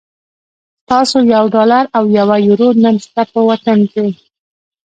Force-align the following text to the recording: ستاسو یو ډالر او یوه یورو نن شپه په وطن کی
ستاسو 0.83 1.17
یو 1.33 1.45
ډالر 1.55 1.83
او 1.97 2.03
یوه 2.17 2.35
یورو 2.47 2.69
نن 2.83 2.95
شپه 3.03 3.23
په 3.33 3.39
وطن 3.49 3.79
کی 3.91 4.07